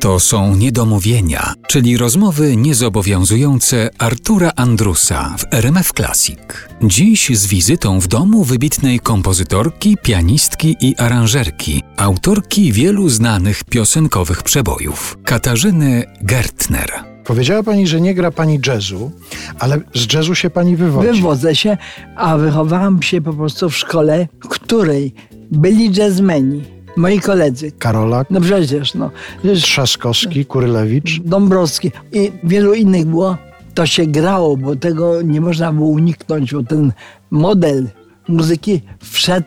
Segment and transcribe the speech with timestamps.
[0.00, 6.38] To są niedomówienia, czyli rozmowy niezobowiązujące Artura Andrusa w RMF Classic.
[6.82, 15.18] Dziś z wizytą w domu wybitnej kompozytorki, pianistki i aranżerki, autorki wielu znanych piosenkowych przebojów,
[15.24, 16.90] Katarzyny Gertner.
[17.24, 19.10] Powiedziała pani, że nie gra pani jazzu,
[19.58, 21.08] ale z jazzu się pani wywodzi.
[21.08, 21.76] Wywodzę się,
[22.16, 25.14] a wychowałam się po prostu w szkole, w której
[25.50, 27.72] byli jazzmeni moi koledzy.
[27.72, 29.10] Karolak, No przecież, no.
[29.54, 31.20] Trzaskowski, Kurylewicz.
[31.20, 33.36] Dąbrowski i wielu innych było.
[33.74, 36.92] To się grało, bo tego nie można było uniknąć, bo ten
[37.30, 37.88] model
[38.28, 39.46] muzyki wszedł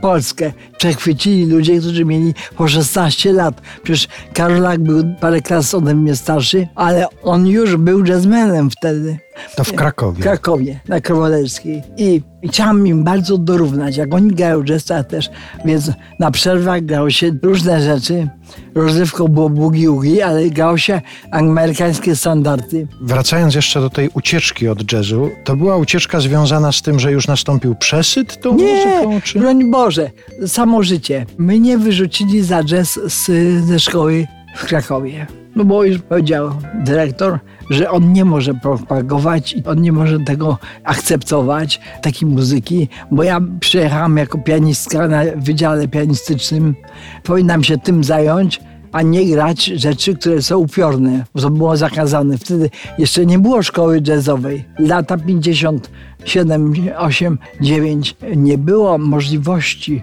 [0.00, 0.52] Polskę.
[0.78, 3.60] Przechwycili ludzie, którzy mieli po 16 lat.
[3.82, 9.18] Przecież Karolak był parę klas ode mnie starszy, ale on już był jazzmenem wtedy.
[9.56, 10.20] To w Krakowie.
[10.20, 11.82] W Krakowie, na Kawalerskiej.
[11.96, 13.96] I chciałam im bardzo dorównać.
[13.96, 15.30] Jak oni grają jazz, to ja też.
[15.64, 18.28] Więc na przerwach grało się różne rzeczy.
[18.74, 21.00] Rozrywką było bugi ale grało się
[21.32, 22.86] amerykańskie standardy.
[23.00, 27.28] Wracając jeszcze do tej ucieczki od jazzu, to była ucieczka związana z tym, że już
[27.28, 29.20] nastąpił przesyt tą Nie, muzyką?
[29.20, 29.38] Czy...
[29.38, 30.10] broń Boże,
[30.46, 31.26] samo życie.
[31.38, 33.30] Mnie wyrzucili za jazz z,
[33.64, 34.26] ze szkoły
[34.56, 35.26] w Krakowie.
[35.56, 36.50] No bo już powiedział
[36.84, 37.38] dyrektor,
[37.70, 44.16] że on nie może propagować on nie może tego akceptować, takiej muzyki, bo ja przyjechałam
[44.16, 46.74] jako pianistka na wydziale pianistycznym.
[47.22, 48.60] Powinnam się tym zająć,
[48.92, 52.38] a nie grać rzeczy, które są upiorne, bo to było zakazane.
[52.38, 54.64] Wtedy jeszcze nie było szkoły jazzowej.
[54.78, 60.02] Lata 57, 8, 9 nie było możliwości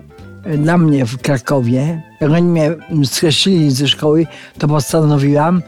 [0.57, 2.01] dla mnie w Krakowie.
[2.21, 2.71] Jak oni mnie
[3.03, 5.61] skreślili ze szkoły, to postanowiłam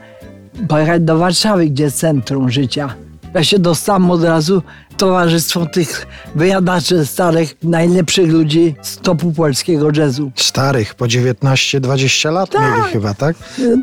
[0.68, 3.07] pojechać do Warszawy, gdzie jest centrum życia.
[3.34, 4.62] Ja się dostałam od razu
[4.98, 10.32] towarzystwo tych wyjadaczy starych, najlepszych ludzi z topu polskiego jazzu.
[10.36, 12.78] Starych, po 19-20 lat Tak.
[12.78, 13.36] mieli chyba, tak?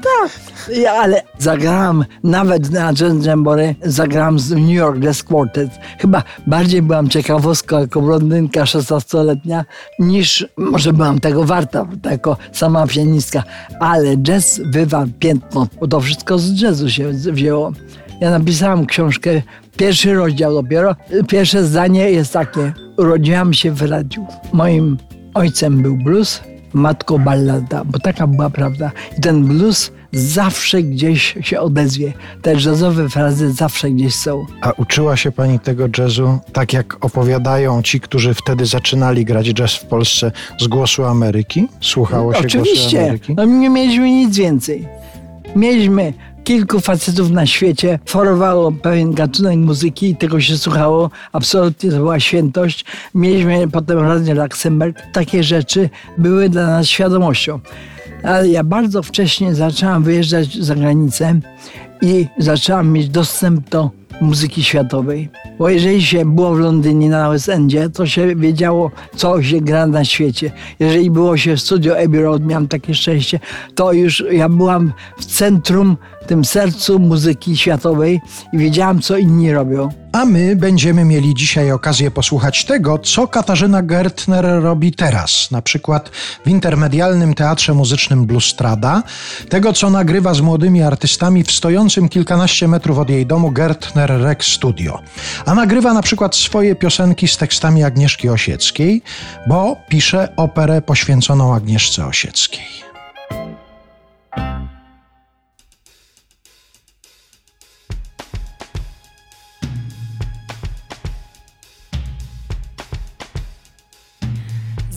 [0.03, 0.31] Tak,
[0.77, 5.71] ja, ale zagrałam nawet na Jazz Jamboree, zagrałam z New York Jazz Quartet.
[5.99, 9.65] Chyba bardziej byłam ciekawostką jako blondynka 16-letnia,
[9.99, 13.43] niż może byłam tego warta, jako sama pianistka.
[13.81, 17.73] Ale jazz bywa piętno, bo to wszystko z jazzu się wzięło.
[18.25, 19.43] Ja napisałam książkę,
[19.77, 20.97] pierwszy rozdział dopiero.
[21.29, 22.73] Pierwsze zdanie jest takie.
[22.99, 24.27] Urodziłam się w radiu.
[24.53, 24.99] Moim
[25.35, 26.41] ojcem był blues,
[26.73, 28.91] matką ballada, bo taka była prawda.
[29.19, 32.13] I ten blues zawsze gdzieś się odezwie.
[32.43, 34.47] Te jazzowe frazy zawsze gdzieś są.
[34.61, 39.75] A uczyła się pani tego jazzu, tak jak opowiadają ci, którzy wtedy zaczynali grać jazz
[39.75, 41.69] w Polsce z głosu Ameryki?
[41.81, 43.03] Słuchało się głosu Oczywiście.
[43.03, 43.35] Ameryki?
[43.35, 44.89] No nie mieliśmy nic więcej.
[45.57, 46.13] Mieliśmy
[46.45, 51.11] kilku facetów na świecie, forowało pewien gatunek muzyki i tego się słuchało.
[51.33, 52.85] Absolutnie to była świętość.
[53.15, 54.99] Mieliśmy potem Radio Luxemburg.
[55.13, 57.61] Takie rzeczy były dla nas świadomością.
[58.23, 61.41] Ale ja bardzo wcześnie zaczęłam wyjeżdżać za granicę
[62.03, 63.91] i zaczęłam mieć dostęp do
[64.21, 65.29] muzyki światowej.
[65.59, 69.87] Bo jeżeli się było w Londynie na West Endzie, to się wiedziało, co się gra
[69.87, 70.53] na świecie.
[70.79, 73.41] Jeżeli było się w studio Abbey Road, miałam takie szczęście,
[73.75, 75.97] to już ja byłam w centrum,
[76.27, 78.21] tym sercu muzyki światowej
[78.53, 79.89] i wiedziałam, co inni robią.
[80.13, 86.11] A my będziemy mieli dzisiaj okazję posłuchać tego, co Katarzyna Gertner robi teraz, na przykład
[86.47, 89.03] w intermedialnym teatrze muzycznym Blustrada,
[89.49, 94.45] tego, co nagrywa z młodymi artystami w stojącym kilkanaście metrów od jej domu Gertner Rec
[94.45, 95.01] Studio.
[95.47, 99.03] A nagrywa na przykład swoje piosenki z tekstami Agnieszki Osieckiej,
[99.47, 102.94] bo pisze operę poświęconą Agnieszce Osieckiej.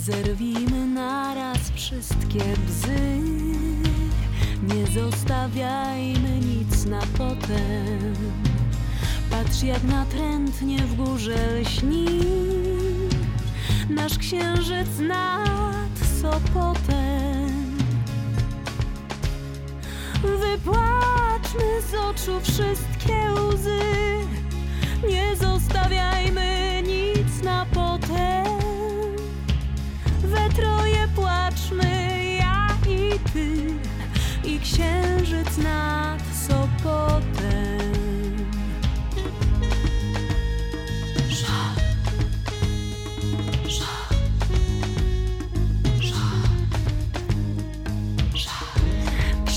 [0.08, 3.20] Zerwijmy naraz wszystkie bzy.
[4.64, 8.14] Nie zostawiajmy nic na potem.
[9.30, 12.06] Patrz jak natrętnie w górze lśni
[13.90, 17.78] Nasz księżyc nad Sopotem.
[20.22, 23.80] Wypłaczmy z oczu wszystkie łzy.
[25.10, 26.77] Nie zostawiajmy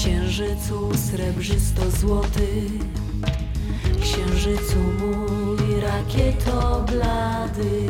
[0.00, 2.48] Księżycu srebrzysto-złoty
[4.02, 7.88] Księżycu mój rakieto blady.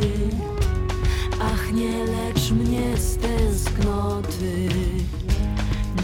[1.42, 4.68] Ach nie lecz mnie z tęsknoty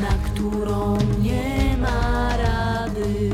[0.00, 3.30] Na którą nie ma rady.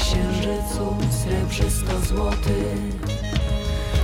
[0.00, 2.62] Księżycu srebrzysto-złoty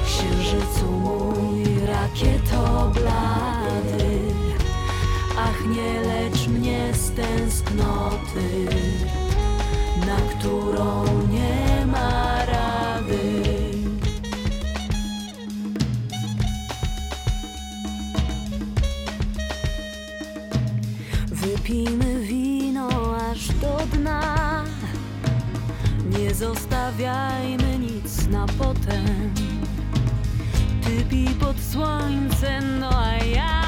[0.07, 3.06] Księżycu mój rakieto blady.
[7.77, 8.67] tęsknoty,
[10.07, 13.43] na którą nie ma rady.
[21.31, 24.65] Wypijmy wino aż do dna,
[26.19, 29.35] nie zostawiajmy nic na potem.
[30.83, 33.63] Ty pij pod słońce, no a ja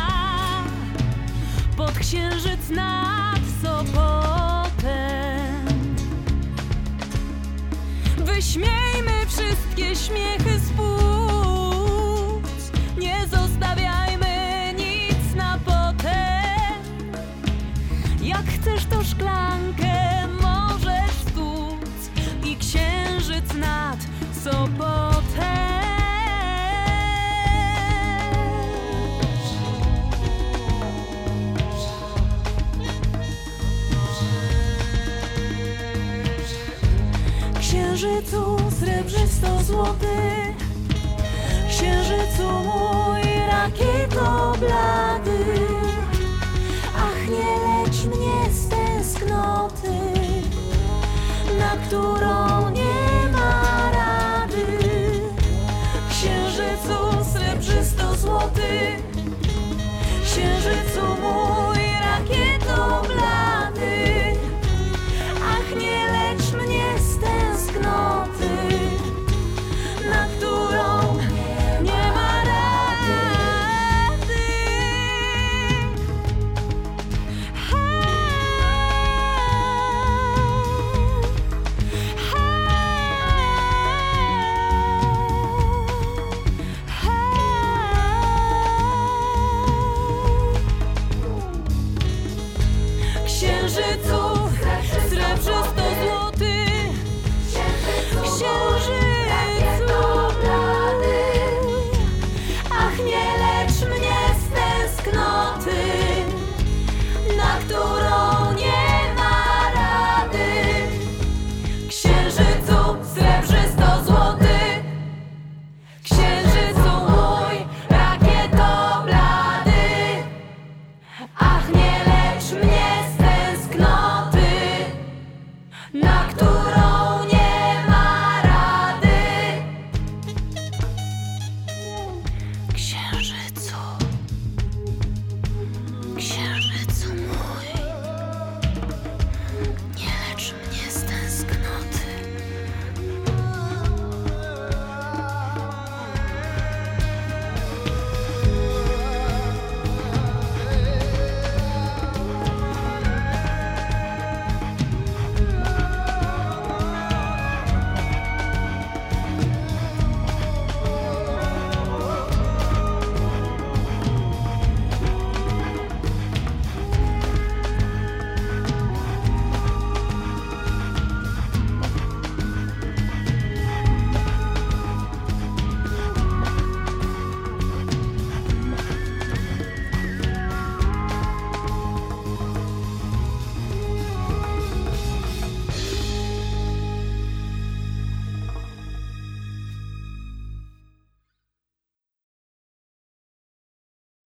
[1.77, 5.09] pod księżyc na sobotę.
[8.19, 10.71] Wyśmiejmy wszystkie śmiechy z